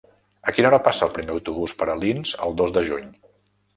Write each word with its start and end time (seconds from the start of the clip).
A 0.51 0.53
quina 0.55 0.69
hora 0.69 0.79
passa 0.87 1.03
el 1.07 1.11
primer 1.17 1.31
autobús 1.35 1.75
per 1.83 1.89
Alins 1.97 2.33
el 2.49 2.57
dos 2.63 2.75
de 2.79 2.85
juny? 2.89 3.07